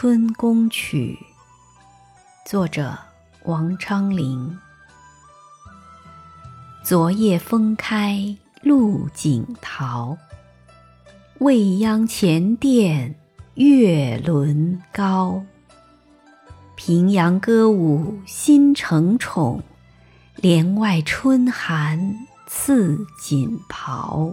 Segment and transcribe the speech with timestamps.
[0.00, 1.18] 春宫曲》，
[2.48, 2.96] 作者
[3.46, 4.56] 王昌龄。
[6.84, 10.16] 昨夜风开露井桃，
[11.40, 13.16] 未央前殿
[13.54, 15.42] 月轮高。
[16.76, 19.64] 平阳歌舞新承宠，
[20.36, 22.14] 帘外春寒
[22.46, 24.32] 赐锦袍。